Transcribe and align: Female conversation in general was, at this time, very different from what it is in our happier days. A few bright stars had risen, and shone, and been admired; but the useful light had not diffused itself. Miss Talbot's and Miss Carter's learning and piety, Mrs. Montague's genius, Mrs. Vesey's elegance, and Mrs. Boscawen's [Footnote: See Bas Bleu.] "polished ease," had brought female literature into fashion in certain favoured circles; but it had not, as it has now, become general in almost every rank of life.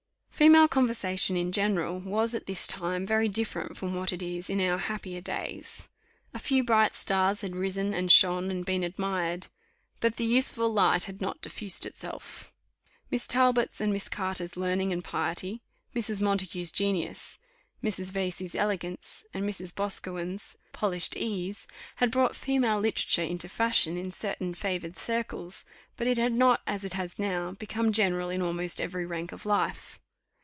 Female 0.41 0.67
conversation 0.67 1.37
in 1.37 1.51
general 1.51 1.99
was, 1.99 2.33
at 2.33 2.47
this 2.47 2.65
time, 2.65 3.05
very 3.05 3.29
different 3.29 3.77
from 3.77 3.93
what 3.93 4.11
it 4.11 4.23
is 4.23 4.49
in 4.49 4.59
our 4.59 4.79
happier 4.79 5.21
days. 5.21 5.87
A 6.33 6.39
few 6.39 6.63
bright 6.63 6.95
stars 6.95 7.41
had 7.41 7.55
risen, 7.55 7.93
and 7.93 8.11
shone, 8.11 8.49
and 8.49 8.65
been 8.65 8.83
admired; 8.83 9.49
but 9.99 10.15
the 10.15 10.25
useful 10.25 10.73
light 10.73 11.03
had 11.03 11.21
not 11.21 11.43
diffused 11.43 11.85
itself. 11.85 12.55
Miss 13.11 13.27
Talbot's 13.27 13.79
and 13.79 13.93
Miss 13.93 14.09
Carter's 14.09 14.57
learning 14.57 14.91
and 14.91 15.03
piety, 15.03 15.61
Mrs. 15.95 16.21
Montague's 16.21 16.71
genius, 16.71 17.37
Mrs. 17.83 18.11
Vesey's 18.11 18.55
elegance, 18.55 19.23
and 19.35 19.47
Mrs. 19.47 19.75
Boscawen's 19.75 20.57
[Footnote: 20.71 20.71
See 20.71 20.71
Bas 20.71 20.71
Bleu.] 20.71 20.71
"polished 20.79 21.17
ease," 21.17 21.67
had 21.97 22.09
brought 22.09 22.35
female 22.35 22.79
literature 22.79 23.21
into 23.21 23.47
fashion 23.47 23.95
in 23.95 24.09
certain 24.09 24.55
favoured 24.55 24.97
circles; 24.97 25.65
but 25.95 26.07
it 26.07 26.17
had 26.17 26.33
not, 26.33 26.61
as 26.65 26.83
it 26.83 26.93
has 26.93 27.19
now, 27.19 27.51
become 27.51 27.91
general 27.91 28.31
in 28.31 28.41
almost 28.41 28.81
every 28.81 29.05
rank 29.05 29.31
of 29.31 29.45
life. 29.45 29.99